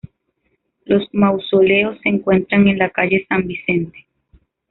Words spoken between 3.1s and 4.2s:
San Vicente.